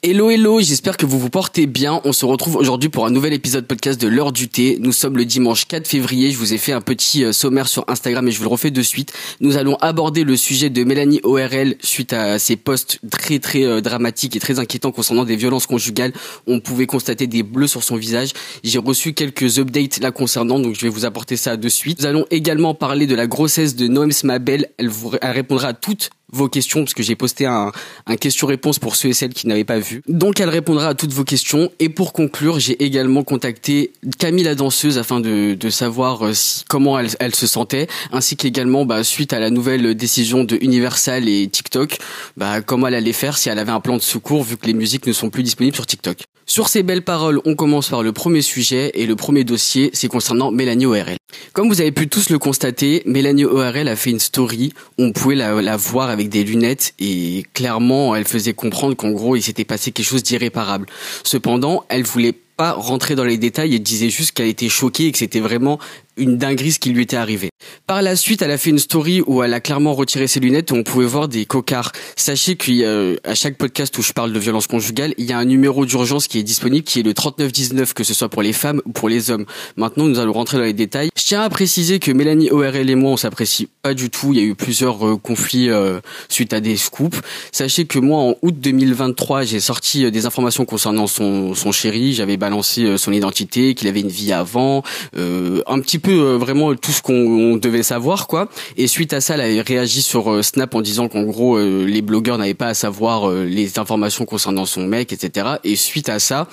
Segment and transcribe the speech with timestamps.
[0.00, 2.00] Hello hello, j'espère que vous vous portez bien.
[2.04, 4.78] On se retrouve aujourd'hui pour un nouvel épisode podcast de l'heure du thé.
[4.78, 6.30] Nous sommes le dimanche 4 février.
[6.30, 8.70] Je vous ai fait un petit euh, sommaire sur Instagram et je vous le refais
[8.70, 9.12] de suite.
[9.40, 13.80] Nous allons aborder le sujet de Mélanie ORL suite à ses posts très très euh,
[13.80, 16.12] dramatiques et très inquiétants concernant des violences conjugales.
[16.46, 18.30] On pouvait constater des bleus sur son visage.
[18.62, 21.98] J'ai reçu quelques updates là concernant, donc je vais vous apporter ça de suite.
[21.98, 24.68] Nous allons également parler de la grossesse de Noem Smabel.
[24.78, 27.72] Elle, vous, elle répondra à toutes vos questions parce que j'ai posté un,
[28.06, 30.02] un question-réponse pour ceux et celles qui n'avaient pas vu.
[30.08, 34.54] Donc elle répondra à toutes vos questions et pour conclure, j'ai également contacté Camille la
[34.54, 36.32] danseuse afin de, savoir euh,
[36.68, 41.28] comment elle, elle, se sentait ainsi qu'également bah, suite à la nouvelle décision de Universal
[41.28, 41.98] et TikTok,
[42.36, 44.74] bah, comment elle allait faire si elle avait un plan de secours vu que les
[44.74, 46.24] musiques ne sont plus disponibles sur TikTok.
[46.50, 50.08] Sur ces belles paroles, on commence par le premier sujet et le premier dossier, c'est
[50.08, 51.18] concernant Mélanie ORL.
[51.52, 55.34] Comme vous avez pu tous le constater, Mélanie ORL a fait une story on pouvait
[55.34, 59.66] la, la voir avec des lunettes et clairement elle faisait comprendre qu'en gros il s'était
[59.66, 60.86] passé quelque chose d'irréparable.
[61.22, 65.12] Cependant, elle voulait pas rentrer dans les détails et disait juste qu'elle était choquée et
[65.12, 65.78] que c'était vraiment
[66.18, 67.50] une dinguerie ce qui lui était arrivé.
[67.86, 70.70] Par la suite, elle a fait une story où elle a clairement retiré ses lunettes
[70.70, 71.92] et on pouvait voir des cocards.
[72.16, 75.86] Sachez qu'à chaque podcast où je parle de violence conjugale, il y a un numéro
[75.86, 78.92] d'urgence qui est disponible qui est le 3919 que ce soit pour les femmes ou
[78.92, 79.46] pour les hommes.
[79.76, 81.10] Maintenant, nous allons rentrer dans les détails.
[81.16, 84.32] Je tiens à préciser que Mélanie ORL et moi, on s'apprécie pas du tout.
[84.32, 87.18] Il y a eu plusieurs euh, conflits euh, suite à des scoops.
[87.52, 92.12] Sachez que moi, en août 2023, j'ai sorti euh, des informations concernant son, son chéri.
[92.12, 94.82] J'avais balancé euh, son identité, qu'il avait une vie avant,
[95.16, 98.48] euh, un petit peu euh, vraiment tout ce qu'on devait savoir quoi.
[98.76, 101.84] Et suite à ça, elle a réagi sur euh, Snap en disant qu'en gros euh,
[101.84, 105.56] les blogueurs n'avaient pas à savoir les informations concernant son mec, etc.
[105.64, 106.48] Et suite à ça,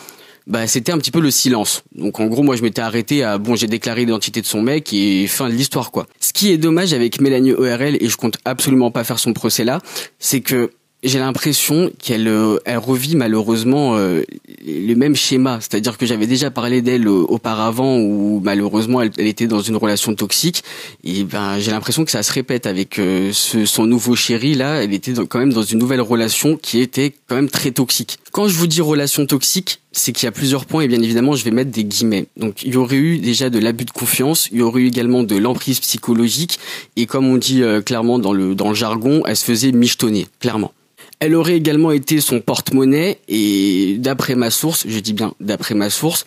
[0.47, 1.83] bah c'était un petit peu le silence.
[1.95, 4.93] Donc en gros moi je m'étais arrêté à bon j'ai déclaré l'identité de son mec
[4.93, 6.05] et fin de l'histoire quoi.
[6.19, 9.63] Ce qui est dommage avec Mélanie ORL et je compte absolument pas faire son procès
[9.63, 9.79] là,
[10.19, 10.71] c'est que
[11.05, 14.23] j'ai l'impression qu'elle euh, elle revit malheureusement euh,
[14.65, 15.59] le même schéma.
[15.61, 20.15] C'est-à-dire que j'avais déjà parlé d'elle euh, auparavant où malheureusement elle, était dans une relation
[20.15, 20.63] toxique.
[21.03, 24.83] Et ben j'ai l'impression que ça se répète avec ce, son nouveau chéri là.
[24.83, 28.17] Elle était quand même dans une nouvelle relation qui était quand même très toxique.
[28.31, 31.35] Quand je vous dis relation toxique, c'est qu'il y a plusieurs points et bien évidemment
[31.35, 32.25] je vais mettre des guillemets.
[32.35, 35.21] Donc il y aurait eu déjà de l'abus de confiance, il y aurait eu également
[35.21, 36.57] de l'emprise psychologique
[36.95, 40.73] et comme on dit clairement dans le dans le jargon, elle se faisait michetonner clairement.
[41.19, 45.89] Elle aurait également été son porte-monnaie et d'après ma source, je dis bien d'après ma
[45.89, 46.25] source,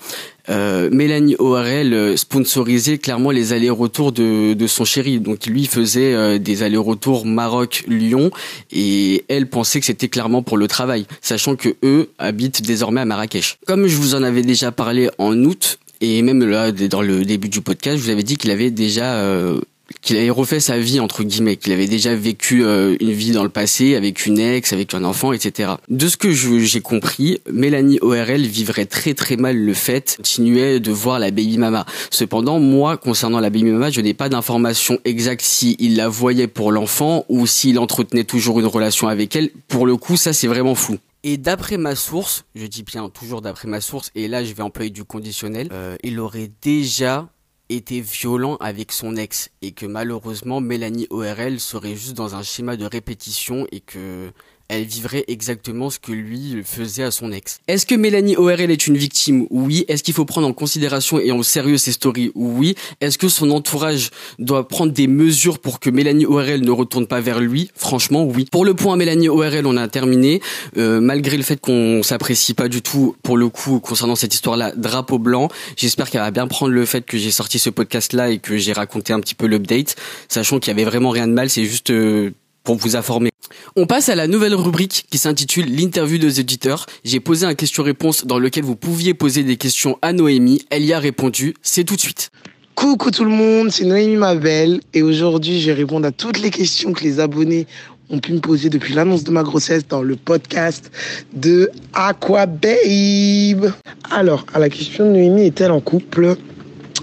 [0.49, 5.21] euh, Mélanie ORL sponsorisait clairement les allers-retours de, de son chéri.
[5.21, 8.31] Donc lui faisait euh, des allers-retours Maroc-Lyon
[8.73, 13.05] et elle pensait que c'était clairement pour le travail, sachant que eux habitent désormais à
[13.05, 13.59] Marrakech.
[13.67, 17.49] Comme je vous en avais déjà parlé en août, et même là dans le début
[17.49, 19.61] du podcast, je vous avais dit qu'il avait déjà euh,
[20.01, 23.43] qu'il avait refait sa vie entre guillemets, qu'il avait déjà vécu euh, une vie dans
[23.43, 25.73] le passé avec une ex, avec un enfant, etc.
[25.89, 30.93] De ce que j'ai compris, Mélanie ORL vivrait très très mal le fait continuer de
[30.93, 31.87] voir la baby mama.
[32.11, 36.49] Cependant, moi, concernant la baby mama, je n'ai pas d'informations exactes si il la voyait
[36.49, 39.51] pour l'enfant ou s'il entretenait toujours une relation avec elle.
[39.69, 40.99] Pour le coup, ça c'est vraiment flou.
[41.25, 44.63] Et d'après ma source, je dis bien toujours d'après ma source, et là je vais
[44.63, 47.29] employer du conditionnel, euh, il aurait déjà
[47.69, 52.77] était violent avec son ex et que malheureusement Mélanie ORL serait juste dans un schéma
[52.77, 54.33] de répétition et que
[54.69, 57.61] elle vivrait exactement ce que lui faisait à son ex.
[57.69, 59.47] Est-ce que Mélanie ORL est une victime?
[59.51, 59.87] Oui.
[59.89, 62.33] Est-ce qu'il faut prendre en considération et en sérieux ses stories?
[62.35, 62.75] Oui.
[63.01, 67.21] Est-ce que son entourage doit prendre des mesures pour que Mélanie ORL ne retourne pas
[67.21, 67.71] vers lui?
[67.75, 68.47] Franchement, oui.
[68.51, 70.43] Pour le point Mélanie ORL, on a terminé.
[70.77, 74.73] Euh, malgré le fait qu'on s'apprécie pas du tout, pour le coup, concernant cette histoire-là,
[74.77, 75.49] drapeau blanc.
[75.77, 78.75] J'espère qu'elle va bien prendre le fait que j'ai sorti ce podcast-là et que j'ai
[78.75, 79.97] raconté un petit peu l'update,
[80.29, 81.49] sachant qu'il y avait vraiment rien de mal.
[81.49, 82.33] C'est juste euh,
[82.65, 83.31] pour vous informer.
[83.77, 86.87] On passe à la nouvelle rubrique qui s'intitule l'interview des auditeurs.
[87.05, 90.63] J'ai posé un question-réponse dans lequel vous pouviez poser des questions à Noémie.
[90.71, 91.55] Elle y a répondu.
[91.63, 92.31] C'est tout de suite.
[92.75, 96.51] Coucou tout le monde, c'est Noémie Mabel et aujourd'hui je vais répondre à toutes les
[96.51, 97.67] questions que les abonnés
[98.09, 100.91] ont pu me poser depuis l'annonce de ma grossesse dans le podcast
[101.33, 103.73] de Aqua Babe.
[104.11, 106.37] Alors, à la question de Noémie, est-elle en couple?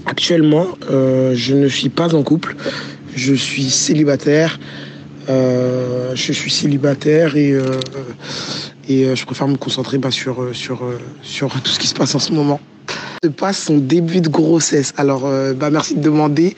[0.06, 2.56] Actuellement, euh, je ne suis pas en couple.
[3.16, 4.60] Je suis célibataire.
[5.30, 7.80] Euh, je suis célibataire et, euh,
[8.88, 10.84] Et je préfère me concentrer bah, sur, sur,
[11.24, 12.60] sur tout ce qui se passe en ce moment.
[13.24, 14.94] Se passe son début de grossesse.
[14.98, 16.56] Alors, bah, merci de demander.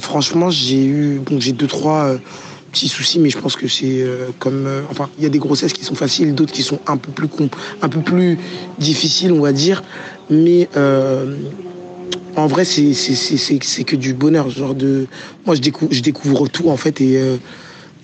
[0.00, 2.14] franchement, j'ai eu, bon, j'ai deux, trois
[2.70, 4.06] petits soucis, mais je pense que c'est
[4.38, 7.10] comme, enfin, il y a des grossesses qui sont faciles, d'autres qui sont un peu
[7.10, 7.28] plus,
[7.82, 8.38] un peu plus
[8.78, 9.82] difficiles, on va dire.
[10.30, 10.68] Mais
[12.36, 14.50] en vrai, c'est que du bonheur.
[14.50, 15.06] Genre de,
[15.46, 17.36] moi, je découvre, tout en fait et euh,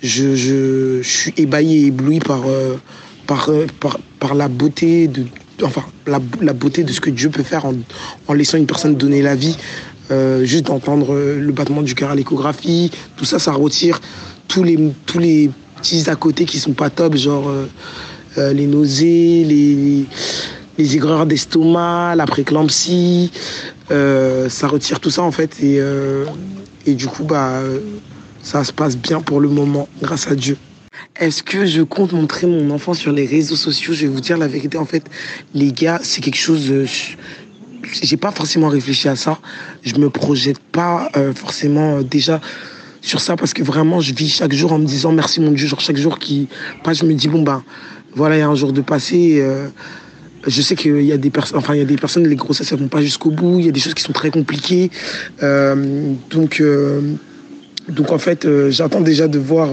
[0.01, 2.75] je, suis ébahi et ébloui par, euh,
[3.31, 3.67] euh,
[4.35, 5.25] la beauté de,
[5.63, 6.19] enfin, la,
[6.53, 9.57] beauté de ce que Dieu peut faire en, laissant une personne donner la vie.
[10.43, 13.99] juste d'entendre le battement du cœur à l'échographie, tout ça, ça retire
[14.47, 14.77] tous les,
[15.75, 17.51] petits à côté qui sont pas top, genre
[18.37, 20.05] les nausées, les,
[20.79, 23.31] les aigreurs d'estomac, la préclampsie,
[23.89, 26.25] ça retire tout ça en fait et, euh,
[26.85, 27.61] et du coup bah
[28.41, 30.57] ça se passe bien pour le moment grâce à Dieu.
[31.19, 33.93] Est-ce que je compte montrer mon enfant sur les réseaux sociaux?
[33.93, 35.03] Je vais vous dire la vérité en fait
[35.53, 36.85] les gars c'est quelque chose euh,
[38.03, 39.39] j'ai pas forcément réfléchi à ça.
[39.81, 42.39] Je me projette pas forcément déjà
[43.01, 45.65] sur ça parce que vraiment je vis chaque jour en me disant merci mon Dieu
[45.65, 46.47] genre chaque jour qui
[46.83, 47.63] passe je me dis bon bah
[48.15, 49.41] voilà il y a un jour de passé
[50.47, 52.71] je sais qu'il y a des personnes, enfin il y a des personnes, les grossesses
[52.71, 53.59] ne vont pas jusqu'au bout.
[53.59, 54.89] Il y a des choses qui sont très compliquées.
[55.43, 57.01] Euh, donc, euh,
[57.89, 59.69] donc en fait, euh, j'attends déjà de voir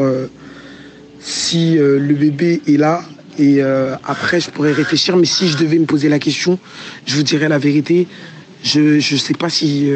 [1.21, 3.03] si le bébé est là.
[3.39, 3.61] Et
[4.05, 5.17] après, je pourrais réfléchir.
[5.17, 6.59] Mais si je devais me poser la question,
[7.05, 8.07] je vous dirais la vérité.
[8.63, 9.91] Je ne sais pas si,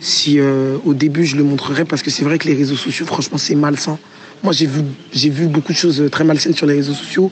[0.00, 3.38] si au début je le montrerai parce que c'est vrai que les réseaux sociaux, franchement,
[3.38, 3.98] c'est malsain.
[4.42, 7.30] Moi, j'ai vu, j'ai vu beaucoup de choses très malsaines sur les réseaux sociaux.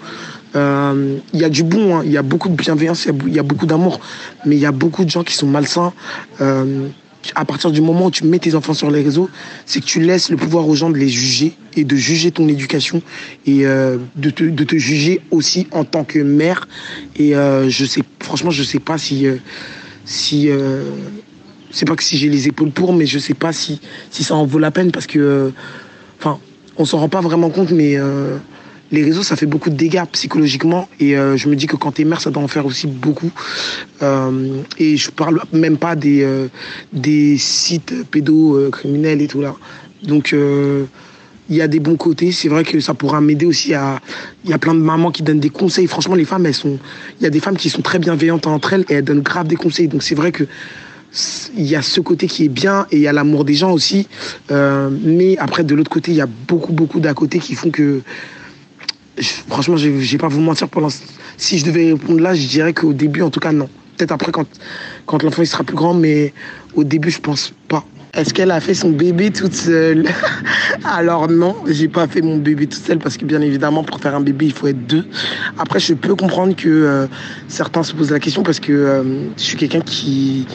[0.56, 2.03] Euh, il y a du bon, hein.
[2.05, 4.01] il y a beaucoup de bienveillance, il y, a beaucoup d'amour,
[4.47, 5.93] mais il y a beaucoup de gens qui sont malsains.
[6.41, 6.89] Euh,
[7.35, 9.31] à partir du moment où tu mets tes enfants sur les réseaux,
[9.65, 12.47] c'est que tu laisses le pouvoir aux gens de les juger et de juger ton
[12.49, 13.03] éducation
[13.47, 16.69] et euh, de, te, de, te, juger aussi en tant que mère.
[17.17, 19.27] Et je sais, franchement, je sais pas si,
[20.05, 20.51] si,
[21.71, 23.81] c'est pas que si j'ai les épaules pour, mais je sais pas si,
[24.11, 25.51] si ça en vaut la peine parce que,
[26.21, 26.39] enfin,
[26.77, 27.97] on s'en rend pas vraiment compte, mais
[28.94, 30.88] les réseaux, ça fait beaucoup de dégâts psychologiquement.
[31.00, 33.31] Et euh, je me dis que quand t'es mère, ça doit en faire aussi beaucoup.
[34.02, 36.49] Euh, et je parle même pas des, euh,
[36.93, 39.55] des sites pédocriminels et tout là.
[40.02, 40.35] Donc,
[41.50, 42.31] il y a des bons côtés.
[42.31, 44.00] C'est vrai que ça pourra m'aider aussi à.
[44.44, 45.87] Il y a plein de mamans qui donnent des conseils.
[45.87, 46.79] Franchement, les femmes, elles sont.
[47.20, 49.46] Il y a des femmes qui sont très bienveillantes entre elles et elles donnent grave
[49.46, 49.88] des conseils.
[49.88, 50.44] Donc, c'est vrai que
[51.56, 53.73] il y a ce côté qui est bien et il y a l'amour des gens
[53.73, 54.08] aussi.
[54.50, 58.02] mais après, de l'autre côté, il y a beaucoup, beaucoup d'à côté qui font que
[59.49, 60.89] franchement, je vais pas vous mentir pour.
[61.37, 63.69] Si je devais répondre là, je dirais qu'au début, en tout cas, non.
[63.97, 64.47] Peut-être après, quand,
[65.07, 66.33] quand l'enfant sera plus grand, mais
[66.75, 67.85] au début, je pense pas.
[68.15, 70.07] Est-ce qu'elle a fait son bébé toute seule?
[70.85, 74.15] Alors non, j'ai pas fait mon bébé toute seule parce que bien évidemment pour faire
[74.15, 75.05] un bébé il faut être deux.
[75.59, 77.07] Après je peux comprendre que euh,
[77.49, 79.03] certains se posent la question parce que euh,
[79.37, 80.47] je suis quelqu'un qui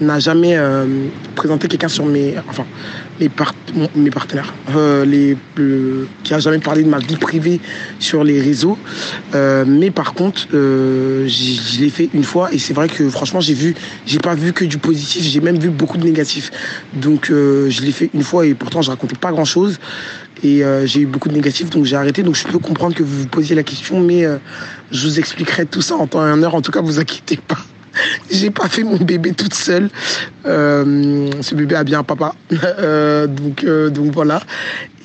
[0.00, 0.86] n'a jamais euh,
[1.36, 2.64] présenté quelqu'un sur mes, enfin,
[3.20, 3.30] mes,
[3.94, 5.36] mes partenaires, euh, les,
[6.22, 7.60] qui a jamais parlé de ma vie privée
[7.98, 8.78] sur les réseaux.
[9.34, 13.54] Euh, mais par contre, je l'ai fait une fois et c'est vrai que franchement, j'ai
[13.54, 13.74] vu,
[14.06, 16.50] j'ai pas vu que du positif, j'ai même vu beaucoup de négatifs.
[16.94, 19.78] Donc, je l'ai fait une fois et pourtant, je racontais pas grand chose
[20.42, 22.22] et j'ai eu beaucoup de négatifs, donc j'ai arrêté.
[22.22, 24.24] Donc, je peux comprendre que vous vous posiez la question, mais
[24.90, 26.54] je vous expliquerai tout ça en temps et en heure.
[26.54, 27.58] En tout cas, vous inquiétez pas.
[28.30, 29.90] J'ai pas fait mon bébé toute seule.
[30.46, 32.34] Euh, ce bébé a bien un papa.
[32.64, 34.40] Euh, donc, euh, donc voilà.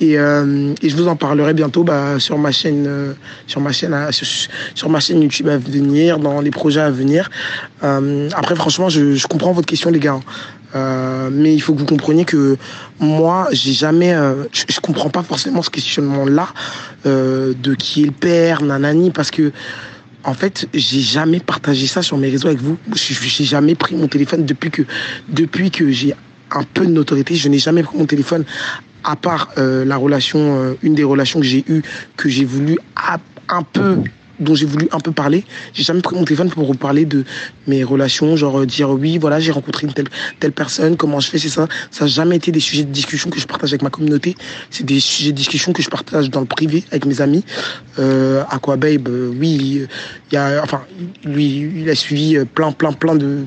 [0.00, 3.14] Et, et, je vous en parlerai bientôt bah, sur ma chaîne,
[3.46, 3.94] sur ma chaîne,
[4.74, 7.30] sur, ma chaîne YouTube à venir, dans les projets à venir.
[7.82, 10.20] après, franchement, je, je, comprends votre question, les gars.
[11.30, 12.56] mais il faut que vous compreniez que
[12.98, 14.14] moi, j'ai jamais,
[14.52, 16.48] je, je, comprends pas forcément ce questionnement-là
[17.04, 19.52] de qui est le père, nanani, parce que
[20.24, 22.76] en fait, j'ai jamais partagé ça sur mes réseaux avec vous.
[22.94, 24.82] J'ai jamais pris mon téléphone depuis que,
[25.28, 26.14] depuis que j'ai
[26.50, 27.34] un peu de notoriété.
[27.36, 28.44] Je n'ai jamais pris mon téléphone
[29.04, 31.82] à part euh, la relation, euh, une des relations que j'ai eues,
[32.16, 32.78] que j'ai voulu
[33.48, 33.98] un peu
[34.40, 35.44] dont j'ai voulu un peu parler.
[35.74, 37.24] J'ai jamais pris mon téléphone pour vous parler de
[37.66, 40.08] mes relations, genre euh, dire oui, voilà, j'ai rencontré une telle,
[40.40, 41.68] telle personne, comment je fais, c'est ça.
[41.90, 44.34] Ça n'a jamais été des sujets de discussion que je partage avec ma communauté.
[44.70, 47.44] C'est des sujets de discussion que je partage dans le privé avec mes amis.
[47.98, 49.86] Euh, Aquababe, euh, oui,
[50.30, 50.82] il y a, enfin,
[51.24, 53.44] lui, il a suivi euh, plein, plein, plein de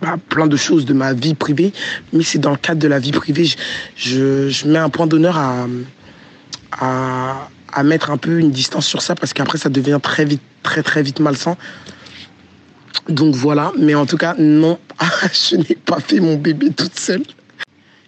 [0.00, 1.72] bah, plein de choses de ma vie privée,
[2.12, 3.44] mais c'est dans le cadre de la vie privée.
[3.44, 3.56] Je,
[3.96, 5.66] je, je mets un point d'honneur à,
[6.72, 10.42] à, à mettre un peu une distance sur ça parce qu'après ça devient très vite,
[10.62, 11.56] très très vite malsain.
[13.08, 14.78] Donc voilà, mais en tout cas, non,
[15.32, 17.22] je n'ai pas fait mon bébé toute seule.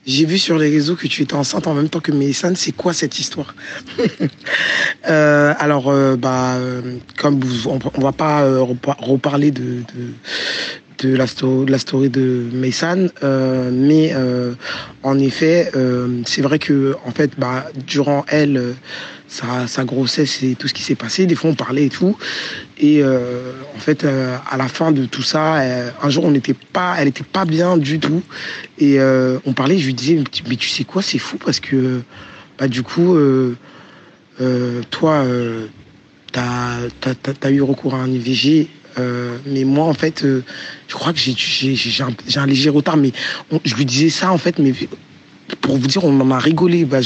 [0.06, 2.56] j'ai vu sur les réseaux que tu étais enceinte en même temps que Mélissane.
[2.56, 3.54] C'est quoi cette histoire?
[5.08, 9.84] Euh, Alors, euh, bah, euh, comme vous, on, va pas repa- reparler de,
[10.98, 12.44] de la, sto- de la story de
[13.72, 14.52] mais euh,
[15.02, 18.72] en effet, euh, c'est vrai que en fait, bah, durant elle, euh,
[19.28, 22.16] sa, sa grossesse et tout ce qui s'est passé, des fois on parlait et tout,
[22.78, 25.56] et en fait, à la fin de tout ça,
[26.00, 28.22] un jour on n'était pas, elle était pas bien du tout,
[28.78, 28.98] et
[29.44, 32.02] on parlait, je lui disais, mais tu- sais quoi, c'est fou parce que,
[32.56, 33.18] bah, du coup,
[34.90, 35.24] toi,
[36.32, 36.78] t'as
[37.42, 40.42] as, eu recours à un IVG, euh, mais moi, en fait, euh,
[40.88, 43.12] je crois que j'ai un, un léger retard, mais
[43.64, 44.72] je lui disais ça, en fait, mais
[45.60, 46.84] pour vous dire, on en a rigolé.
[46.84, 46.98] Bah,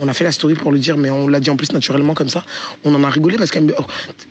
[0.00, 2.14] on a fait la story pour le dire, mais on l'a dit en plus naturellement
[2.14, 2.44] comme ça.
[2.84, 3.68] On en a rigolé parce qu'on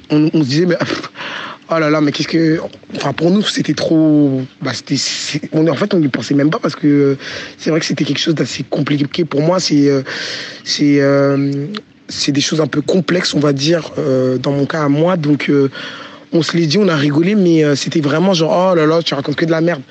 [0.09, 0.75] on, on se disait, mais,
[1.69, 2.59] oh là là, mais qu'est-ce que.
[2.95, 4.41] Enfin, pour nous, c'était trop.
[4.61, 7.17] Bah, en fait, on n'y pensait même pas parce que euh,
[7.57, 9.23] c'est vrai que c'était quelque chose d'assez compliqué.
[9.25, 9.89] Pour moi, c'est.
[10.63, 11.01] c'est
[12.09, 13.91] c'est des choses un peu complexes, on va dire,
[14.39, 15.15] dans mon cas à moi.
[15.15, 15.49] Donc,
[16.33, 19.01] on se l'est dit, on a rigolé, mais euh, c'était vraiment genre, oh là là,
[19.01, 19.81] tu racontes que de la merde.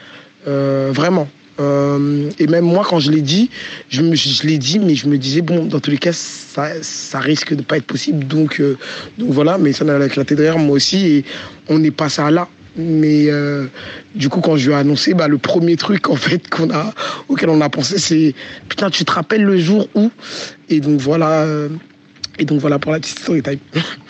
[0.48, 1.28] Euh, vraiment.
[1.60, 3.48] Euh, et même moi, quand je l'ai dit,
[3.88, 7.20] je, me, je l'ai dit, mais je me disais, bon, dans tous les cas, ça,
[7.20, 8.26] risque de pas être possible.
[8.26, 8.60] Donc,
[9.18, 11.06] donc voilà, mais ça a éclaté derrière moi aussi.
[11.06, 11.24] Et
[11.68, 12.48] on est passé à là.
[12.74, 13.28] Mais
[14.14, 16.92] du coup, quand je lui ai annoncé, bah, le premier truc en fait qu'on a,
[17.28, 18.34] auquel on a pensé, c'est
[18.68, 20.10] putain, tu te rappelles le jour où?
[20.70, 21.46] Et donc voilà,
[22.38, 23.58] et donc voilà pour la petite story time.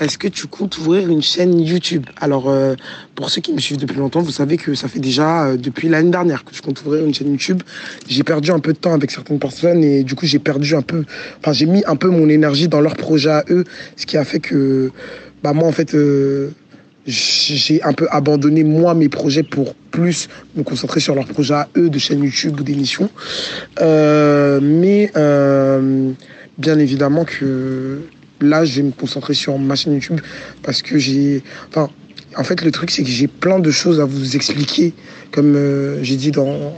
[0.00, 2.06] Est-ce que tu comptes ouvrir une chaîne YouTube?
[2.18, 2.74] Alors, euh,
[3.14, 5.90] pour ceux qui me suivent depuis longtemps, vous savez que ça fait déjà euh, depuis
[5.90, 7.62] l'année dernière que je compte ouvrir une chaîne YouTube.
[8.08, 10.80] J'ai perdu un peu de temps avec certaines personnes et du coup, j'ai perdu un
[10.80, 11.04] peu,
[11.38, 13.64] enfin, j'ai mis un peu mon énergie dans leurs projets à eux,
[13.96, 14.90] ce qui a fait que,
[15.42, 16.48] bah, moi, en fait, euh,
[17.04, 21.68] j'ai un peu abandonné moi mes projets pour plus me concentrer sur leurs projets à
[21.76, 23.10] eux de chaîne YouTube ou d'émissions.
[23.80, 25.10] Mais
[26.58, 28.00] bien évidemment que
[28.40, 30.20] là, je vais me concentrer sur ma chaîne YouTube
[30.62, 31.42] parce que j'ai.
[31.68, 31.90] Enfin,
[32.36, 34.94] en fait, le truc, c'est que j'ai plein de choses à vous expliquer.
[35.32, 36.74] Comme euh, j'ai dit dans,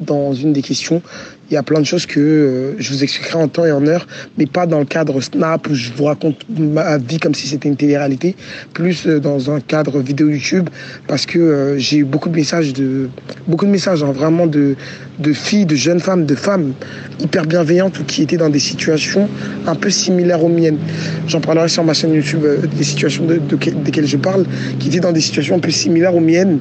[0.00, 1.02] dans une des questions,
[1.50, 3.86] il y a plein de choses que euh, je vous expliquerai en temps et en
[3.86, 4.06] heure,
[4.38, 7.68] mais pas dans le cadre Snap où je vous raconte ma vie comme si c'était
[7.68, 8.36] une télé-réalité,
[8.72, 10.70] plus euh, dans un cadre vidéo YouTube
[11.08, 13.10] parce que euh, j'ai eu beaucoup de messages, de,
[13.46, 14.76] beaucoup de messages hein, vraiment de,
[15.18, 16.72] de filles, de jeunes femmes, de femmes
[17.20, 19.28] hyper bienveillantes ou qui étaient dans des situations
[19.66, 20.78] un peu similaires aux miennes.
[21.26, 22.44] J'en parlerai sur ma chaîne YouTube
[22.76, 23.40] des situations de,
[23.84, 24.46] desquelles je parle,
[24.78, 26.60] qui étaient dans des situations un peu similaires aux miennes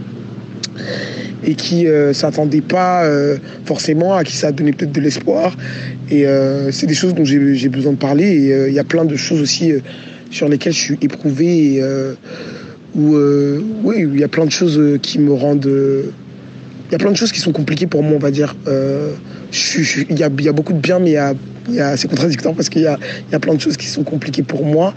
[1.44, 5.56] et qui euh, s'attendaient pas euh, forcément, à qui ça a donné peut-être de l'espoir.
[6.10, 8.26] Et euh, c'est des choses dont j'ai besoin de parler.
[8.26, 9.74] Et il y a plein de choses aussi
[10.30, 11.76] sur lesquelles je suis éprouvé.
[11.76, 11.84] Et,
[12.94, 13.16] où,
[13.84, 15.66] oui, il y a plein de choses qui me rendent.
[15.66, 18.56] Il y a plein de choses qui sont compliquées pour moi, on va dire.
[18.68, 21.16] Il y, a, beaucoup de bien, mais
[21.70, 23.00] il y a, c'est contradictoire parce qu'il y a,
[23.32, 24.94] y a plein de choses qui sont compliquées pour moi.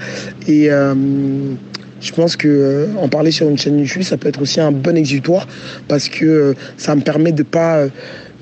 [2.04, 4.70] Je pense que euh, en parler sur une chaîne YouTube, ça peut être aussi un
[4.70, 5.48] bon exutoire
[5.88, 7.86] parce que euh, ça me permet de pas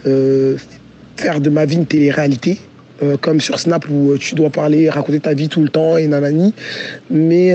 [0.06, 0.56] euh,
[1.16, 2.58] faire de ma vie une télé-réalité.
[3.20, 6.54] comme sur Snap où tu dois parler, raconter ta vie tout le temps et nanani.
[7.10, 7.50] Mais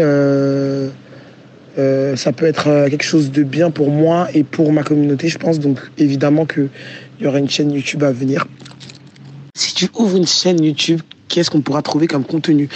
[2.15, 5.59] ça peut être quelque chose de bien pour moi et pour ma communauté, je pense.
[5.59, 6.69] Donc évidemment qu'il
[7.21, 8.45] y aura une chaîne YouTube à venir.
[9.57, 12.69] Si tu ouvres une chaîne YouTube, qu'est-ce qu'on pourra trouver comme contenu?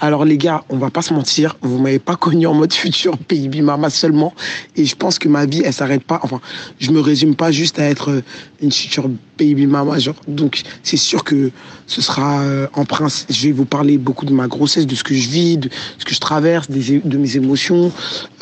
[0.00, 3.18] Alors les gars, on va pas se mentir, vous m'avez pas connu en mode futur
[3.28, 4.32] Baby Mama seulement,
[4.76, 6.20] et je pense que ma vie elle s'arrête pas.
[6.22, 6.40] Enfin,
[6.78, 8.22] je me résume pas juste à être
[8.62, 10.14] une future Baby Mama, genre.
[10.28, 11.50] Donc c'est sûr que
[11.88, 13.26] ce sera euh, en prince.
[13.28, 15.68] Je vais vous parler beaucoup de ma grossesse, de ce que je vis, de
[15.98, 17.90] ce que je traverse, de mes émotions.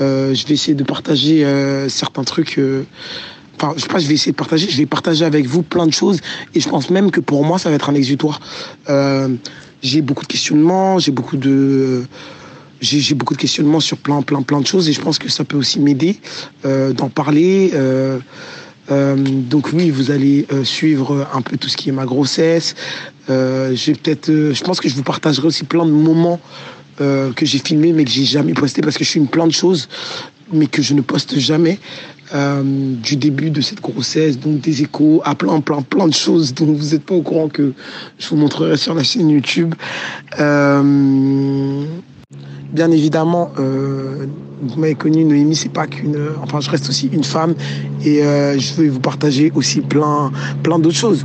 [0.02, 2.60] Euh, je vais essayer de partager euh, certains trucs.
[3.56, 4.68] Enfin, je sais pas, je vais essayer de partager.
[4.68, 6.20] Je vais partager avec vous plein de choses.
[6.54, 8.40] Et je pense même que pour moi, ça va être un exutoire.
[8.88, 9.28] Euh,
[9.82, 12.04] j'ai beaucoup de questionnements, j'ai beaucoup de.
[12.82, 14.88] J'ai beaucoup de questionnements sur plein, plein, plein de choses.
[14.88, 16.20] Et je pense que ça peut aussi m'aider
[16.66, 17.70] euh, d'en parler.
[17.72, 18.18] Euh,
[18.88, 22.74] donc oui, vous allez suivre un peu tout ce qui est ma grossesse.
[23.26, 24.26] peut-être.
[24.28, 26.38] je pense que je vous partagerai aussi plein de moments
[26.98, 29.88] que j'ai filmés mais que j'ai jamais posté parce que je filme plein de choses
[30.52, 31.78] mais que je ne poste jamais.
[32.34, 32.62] Euh,
[33.04, 36.66] du début de cette grossesse, donc des échos, à plein, plein, plein de choses dont
[36.66, 37.72] vous n'êtes pas au courant que
[38.18, 39.76] je vous montrerai sur la chaîne YouTube.
[40.40, 41.84] Euh,
[42.72, 44.26] bien évidemment, euh,
[44.60, 46.18] vous m'avez connu, Noémie, c'est pas qu'une.
[46.42, 47.54] Enfin, je reste aussi une femme
[48.04, 50.32] et je vais vous partager aussi plein,
[50.64, 51.24] plein d'autres choses.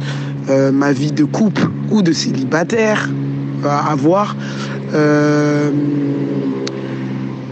[0.49, 3.09] Ma vie de couple ou de célibataire
[3.63, 4.35] à voir.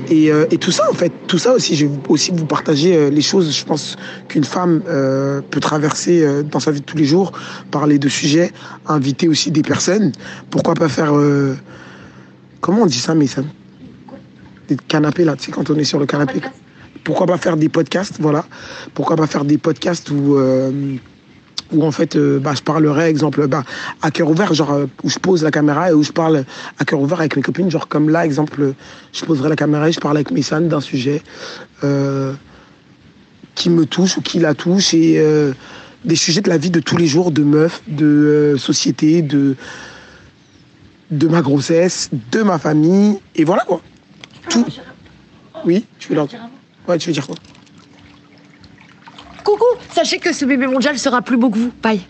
[0.10, 2.96] Et, euh, et, tout ça, en fait, tout ça aussi, je vais aussi vous partager
[2.96, 3.96] euh, les choses, je pense,
[4.28, 7.32] qu'une femme euh, peut traverser dans sa vie de tous les jours,
[7.70, 8.52] parler de sujets,
[8.88, 10.12] inviter aussi des personnes.
[10.50, 11.14] Pourquoi pas faire.
[12.60, 13.46] comment on dit ça, Mason?
[14.68, 16.42] Des canapés, là, tu sais, quand on est sur le canapé.
[17.04, 18.46] Pourquoi pas faire des podcasts, voilà.
[18.94, 20.38] Pourquoi pas faire des podcasts où.
[21.72, 23.64] Où en fait euh, bah, je parlerai exemple bah,
[24.02, 26.46] à cœur ouvert genre euh, où je pose la caméra et où je parle
[26.78, 27.70] à cœur ouvert avec mes copines.
[27.70, 28.74] Genre comme là exemple
[29.14, 31.22] je poserai la caméra et je parle avec mes sons d'un sujet
[31.84, 32.34] euh,
[33.56, 35.54] qui me touche ou qui la touche et euh,
[36.06, 39.56] des sujets de la vie de tous les jours de meufs de euh, société de
[41.12, 43.20] de ma grossesse de ma famille.
[43.36, 43.82] Et voilà quoi.
[44.50, 44.66] Tout.
[45.66, 46.28] oui tu veux leur
[46.88, 47.36] ouais tu veux dire quoi?
[49.44, 51.72] Coucou, sachez que ce bébé mondial sera plus beau que vous.
[51.82, 52.02] Bye.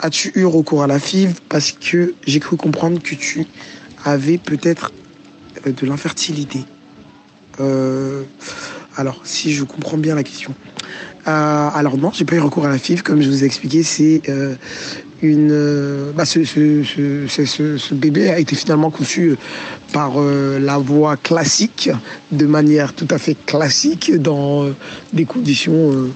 [0.00, 3.46] As-tu eu recours à la FIV parce que j'ai cru comprendre que tu
[4.04, 4.92] avais peut-être
[5.66, 6.64] euh, de l'infertilité?
[7.60, 8.22] Euh,
[8.96, 10.54] Alors, si je comprends bien la question.
[11.26, 13.82] Euh, alors non, j'ai pas eu recours à la FIV, comme je vous ai expliqué,
[13.82, 14.22] c'est
[15.24, 16.82] euh, bah, ce, ce-
[17.28, 19.36] ce- ce- bébé a été finalement conçu
[19.92, 21.90] par euh, la voie classique,
[22.32, 24.74] de manière tout à fait classique, dans euh,
[25.12, 25.92] des conditions.
[25.92, 26.08] euh,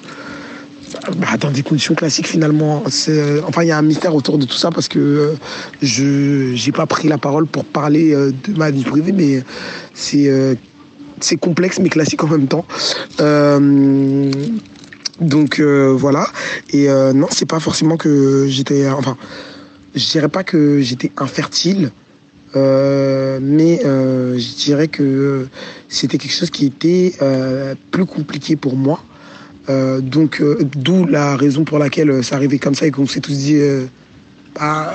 [1.16, 2.82] bah, dans des conditions classiques finalement.
[3.09, 5.32] Euh, enfin, il y a un mystère autour de tout ça parce que euh,
[5.80, 9.42] je j'ai pas pris la parole pour parler euh, de ma vie privée, mais
[9.94, 10.54] c'est euh,
[11.21, 12.66] c'est complexe mais classique en même temps.
[13.21, 14.30] Euh,
[15.23, 16.26] donc euh, voilà.
[16.71, 18.88] Et euh, non, c'est pas forcément que j'étais.
[18.88, 19.17] Enfin,
[19.95, 21.91] je dirais pas que j'étais infertile.
[22.55, 25.47] euh, mais je dirais que
[25.88, 27.14] c'était quelque chose qui était
[27.91, 29.02] plus compliqué pour moi.
[29.69, 30.43] Donc,
[30.76, 33.61] d'où la raison pour laquelle ça arrivait comme ça et qu'on s'est tous dit,
[34.55, 34.93] bah,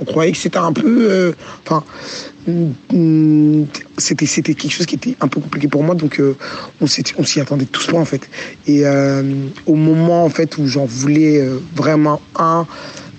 [0.00, 1.32] on croyait que c'était un peu, euh,
[1.64, 1.84] enfin,
[2.46, 3.64] mm,
[3.96, 6.36] c'était c'était quelque chose qui était un peu compliqué pour moi, donc euh,
[6.80, 8.28] on s'y attendait tous pas en fait.
[8.66, 9.22] Et euh,
[9.66, 12.66] au moment en fait où j'en voulais vraiment un,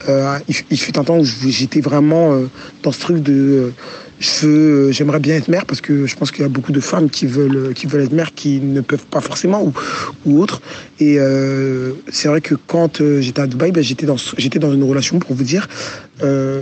[0.07, 2.45] euh, il, fut un temps où j'étais vraiment euh,
[2.83, 3.71] dans ce truc de euh,
[4.19, 6.79] je euh, j'aimerais bien être mère parce que je pense qu'il y a beaucoup de
[6.79, 9.73] femmes qui veulent, qui veulent être mères qui ne peuvent pas forcément ou,
[10.25, 10.62] ou autre.
[10.99, 14.73] Et euh, c'est vrai que quand euh, j'étais à Dubaï, ben, j'étais dans, j'étais dans
[14.73, 15.67] une relation, pour vous dire,
[16.21, 16.62] euh,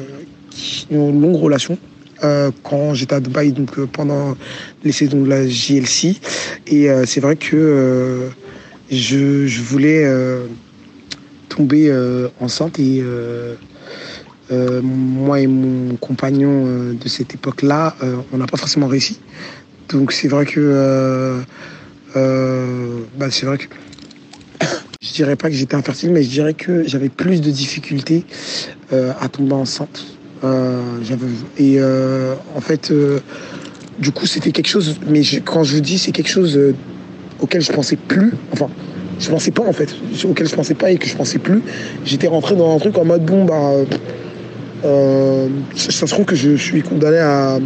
[0.91, 1.77] une longue relation.
[2.23, 4.35] euh, quand j'étais à Dubaï, donc euh, pendant
[4.83, 6.15] les saisons de la JLC.
[6.67, 8.29] Et euh, c'est vrai que euh,
[8.91, 10.03] je, je voulais
[11.57, 13.55] tomber euh, enceinte et euh,
[14.51, 17.95] euh, moi et mon compagnon de cette époque-là,
[18.31, 19.19] on n'a pas forcément réussi.
[19.89, 21.41] Donc c'est vrai que
[22.15, 23.65] bah, c'est vrai que
[25.01, 28.25] je dirais pas que j'étais infertile, mais je dirais que j'avais plus de difficultés
[28.91, 30.05] à tomber enceinte.
[30.43, 30.81] Euh,
[31.57, 31.81] et
[32.55, 32.93] en fait,
[33.99, 34.95] du coup, c'était quelque chose.
[35.07, 36.57] Mais quand je vous dis, c'est quelque chose
[37.39, 38.33] auquel je pensais plus.
[38.53, 38.69] Enfin,
[39.19, 41.61] je pensais pas en fait, auquel je pensais pas et que je pensais plus.
[42.05, 43.71] J'étais rentré dans un truc en mode bon bah.
[44.85, 47.57] Euh, ça, se trouve que je suis condamné à.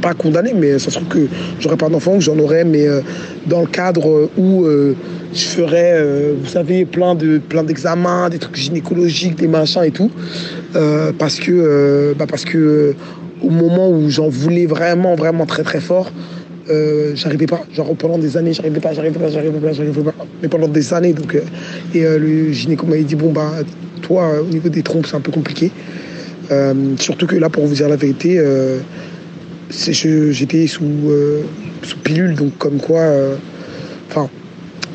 [0.00, 1.26] Pas condamné, mais ça se trouve que
[1.60, 3.00] j'aurais pas d'enfant que j'en aurais, mais euh,
[3.46, 4.94] dans le cadre où euh,
[5.34, 6.02] je ferais,
[6.40, 10.10] vous savez, plein de plein d'examens, des trucs gynécologiques, des machins et tout,
[11.18, 12.94] parce que bah parce que
[13.42, 16.10] au moment où j'en voulais vraiment vraiment très très fort,
[16.70, 17.64] euh, j'arrivais pas.
[17.72, 20.14] Genre pendant des années, j'arrivais pas, j'arrivais pas, j'arrivais pas, j'arrivais pas.
[20.42, 21.42] Mais pendant des années, donc euh,
[21.94, 23.52] et euh, le gynéco m'avait dit bon bah
[24.02, 25.70] toi au niveau des trompes c'est un peu compliqué.
[26.98, 28.40] Surtout que là pour vous dire la vérité,
[29.70, 30.84] j'étais sous
[31.82, 33.02] sous pilule donc comme quoi,
[34.08, 34.28] enfin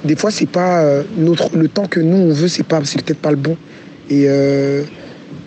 [0.05, 3.19] des fois c'est pas notre le temps que nous on veut c'est pas c'est peut-être
[3.19, 3.57] pas le bon
[4.09, 4.85] et le,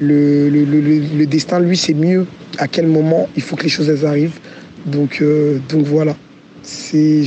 [0.01, 0.81] le, le,
[1.19, 2.27] le- destin lui c'est mieux
[2.59, 4.39] à quel moment il faut que les choses arrivent
[4.87, 6.17] donc euh, donc voilà.
[6.63, 7.25] C'est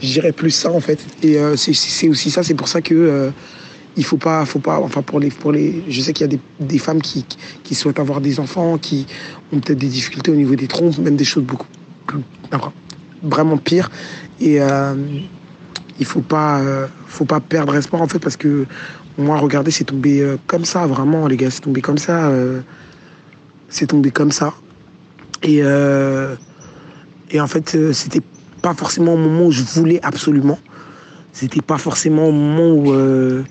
[0.00, 0.98] dirais plus ça en fait.
[1.22, 3.30] Et euh, c'est aussi ça c'est pour ça que euh,
[3.96, 6.36] il faut pas faut pas enfin pour les pour les je sais qu'il y a
[6.36, 7.24] des, des femmes qui,
[7.62, 9.06] qui souhaitent avoir des enfants qui
[9.52, 11.66] ont peut-être des difficultés au niveau des trompes même des choses beaucoup
[12.06, 12.20] plus
[13.22, 13.90] vraiment pires.
[14.40, 14.94] Et euh,
[15.98, 18.66] il faut pas euh, faut pas perdre espoir en fait parce que
[19.18, 22.32] moi regardez c'est tombé euh, comme ça vraiment les gars c'est tombé comme ça
[23.68, 24.54] c'est tombé comme ça.
[25.42, 25.62] Et
[27.30, 28.22] et en fait euh, c'était
[28.62, 30.58] pas forcément au moment où je voulais absolument.
[31.32, 33.42] C'était pas forcément au moment où euh,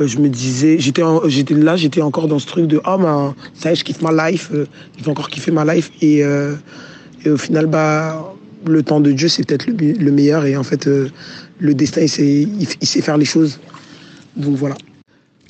[0.00, 3.34] euh, je me disais j'étais j'étais là j'étais encore dans ce truc de oh ben
[3.54, 4.64] ça y est je kiffe ma life euh,
[4.98, 5.90] je vais encore kiffer ma life.
[6.00, 8.34] Et au final bah
[8.66, 10.44] le temps de Dieu c'est peut-être le, me- le meilleur.
[10.46, 12.48] Et en fait le destin il sait,
[12.80, 13.60] il sait faire les choses.
[14.36, 14.76] Donc voilà.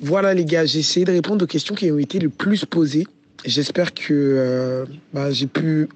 [0.02, 3.06] Voilà les gars j'ai essayé de répondre aux questions qui ont été le plus posées.
[3.44, 5.88] J'espère que bah, j'ai pu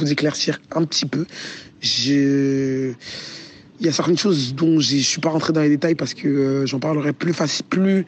[0.00, 1.26] vous éclaircir un petit peu.
[1.82, 2.94] Il
[3.80, 6.64] y a certaines choses dont je ne suis pas rentré dans les détails parce que
[6.66, 8.06] j'en parlerai plus, facile, plus,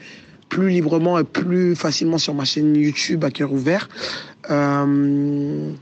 [0.48, 3.88] plus librement et plus facilement sur ma chaîne YouTube à cœur ouvert.
[4.50, 5.72] Euh,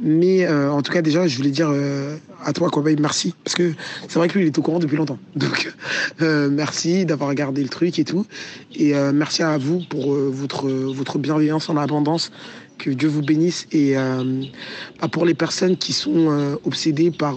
[0.00, 3.34] mais euh, en tout cas, déjà, je voulais dire euh, à toi, Kobe, merci.
[3.44, 3.72] Parce que
[4.08, 5.18] c'est vrai que il est au courant depuis longtemps.
[5.36, 5.72] Donc,
[6.20, 8.26] merci d'avoir regardé le truc et tout.
[8.74, 12.32] Et merci à vous pour votre, votre bienveillance en abondance.
[12.78, 13.66] Que Dieu vous bénisse.
[13.72, 17.36] Et bah, pour les personnes qui sont obsédées par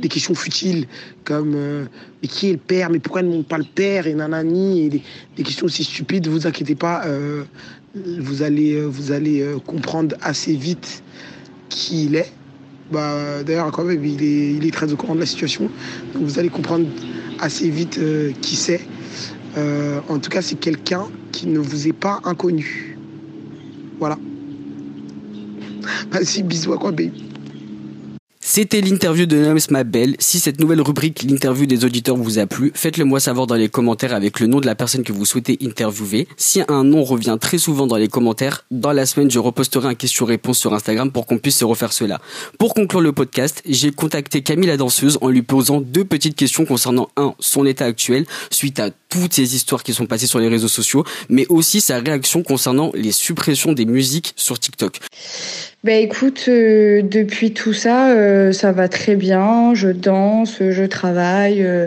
[0.00, 0.86] des questions futiles,
[1.24, 2.90] comme mais qui est le père?
[2.90, 4.06] Mais pourquoi ne montre pas le père?
[4.06, 7.04] Et nanani, et des, questions aussi stupides, vous inquiétez pas
[7.94, 11.02] vous allez, euh, euh, comprendre assez vite
[11.68, 12.32] qui il est.
[12.92, 15.70] Bah, D'ailleurs, quand même, il est, il est très au courant de la situation.
[16.12, 16.86] Donc vous allez comprendre
[17.40, 18.80] assez vite euh, qui c'est.
[20.08, 22.98] en tout cas, c'est quelqu'un qui ne vous est pas inconnu.
[23.98, 24.18] Voilà.
[26.44, 27.24] Bisous quoi, baby.
[28.46, 30.16] C'était l'interview de Nams Mabel.
[30.18, 33.70] Si cette nouvelle rubrique, l'interview des auditeurs vous a plu, faites-le moi savoir dans les
[33.70, 36.28] commentaires avec le nom de la personne que vous souhaitez interviewer.
[36.36, 39.94] Si un nom revient très souvent dans les commentaires, dans la semaine, je reposterai un
[39.94, 42.20] question-réponse sur Instagram pour qu'on puisse se refaire cela.
[42.58, 46.66] Pour conclure le podcast, j'ai contacté Camille la danseuse en lui posant deux petites questions
[46.66, 50.48] concernant un, son état actuel, suite à toutes ces histoires qui sont passées sur les
[50.48, 54.98] réseaux sociaux, mais aussi sa réaction concernant les suppressions des musiques sur TikTok.
[55.84, 59.72] Bah écoute, euh, depuis tout ça, euh, ça va très bien.
[59.74, 61.62] Je danse, je travaille.
[61.62, 61.86] Euh,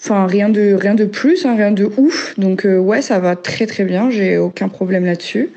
[0.00, 2.34] enfin, rien de rien de plus, hein, rien de ouf.
[2.36, 4.10] Donc ouais, ça va très très bien.
[4.10, 5.50] J'ai aucun problème là-dessus.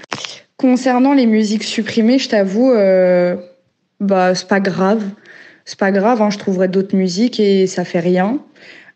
[0.58, 2.72] Concernant les musiques supprimées, je t'avoue,
[4.00, 5.04] bah c'est pas grave.
[5.65, 6.22] C'est pas grave.
[6.22, 8.39] Hein, je trouverai d'autres musiques et ça fait rien.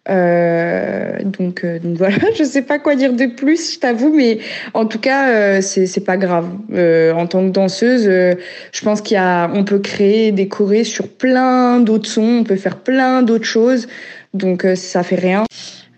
[0.10, 0.92] Euh,
[1.23, 4.39] donc, euh, donc voilà, je sais pas quoi dire de plus, je t'avoue, mais
[4.73, 6.49] en tout cas, euh, c'est c'est pas grave.
[6.73, 11.08] Euh, en tant que danseuse, je pense qu'il y a, on peut créer, décorer sur
[11.08, 13.88] plein d'autres sons, on peut faire plein d'autres choses,
[14.34, 15.45] donc ça fait rien.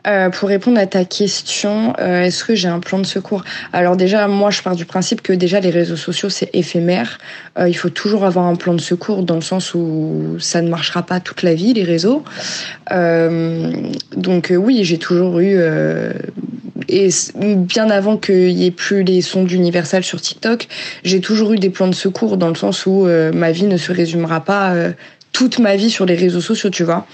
[0.08, 3.44] Euh, pour répondre à ta question, euh, est-ce que j'ai un plan de secours?
[3.74, 7.18] Alors déjà, moi, je pars du principe que déjà les réseaux sociaux c'est éphémère.
[7.58, 10.70] Euh, il faut toujours avoir un plan de secours dans le sens où ça ne
[10.70, 12.24] marchera pas toute la vie les réseaux.
[12.92, 15.60] donc oui, j'ai toujours eu
[16.88, 17.10] et
[17.56, 20.68] bien avant qu'il y ait plus les sons d'Universal sur TikTok,
[21.04, 23.92] j'ai toujours eu des plans de secours dans le sens où ma vie ne se
[23.92, 24.74] résumera pas
[25.36, 27.06] toute ma vie sur les réseaux sociaux, tu vois.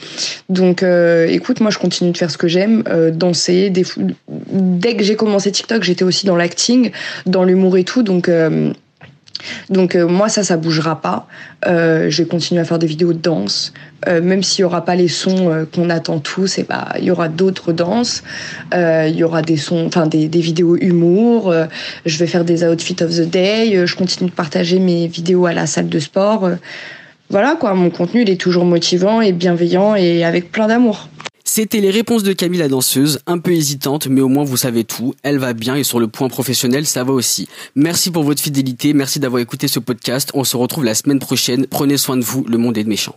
[0.47, 3.71] Donc, euh, écoute, moi, je continue de faire ce que j'aime, euh, danser.
[3.71, 3.84] Des...
[4.27, 6.91] Dès que j'ai commencé TikTok, j'étais aussi dans l'acting,
[7.25, 8.03] dans l'humour et tout.
[8.03, 8.73] Donc, euh,
[9.71, 11.27] donc moi, ça, ça bougera pas.
[11.65, 13.73] je vais continuer à faire des vidéos de danse,
[14.05, 16.60] même s'il y aura pas les sons qu'on attend tous.
[16.60, 18.21] Et bah, il y aura d'autres danses.
[18.71, 21.51] Il y aura des sons, enfin des, des, vidéos humour.
[22.05, 23.84] je vais faire des outfits of the day.
[23.88, 26.51] je continue de partager mes vidéos à la salle de sport
[27.31, 31.07] voilà quoi, mon contenu il est toujours motivant et bienveillant et avec plein d'amour.
[31.45, 34.83] C'était les réponses de Camille la danseuse, un peu hésitante, mais au moins vous savez
[34.83, 35.15] tout.
[35.23, 37.47] Elle va bien et sur le point professionnel, ça va aussi.
[37.75, 40.31] Merci pour votre fidélité, merci d'avoir écouté ce podcast.
[40.33, 41.67] On se retrouve la semaine prochaine.
[41.67, 43.15] Prenez soin de vous, le monde est de méchants.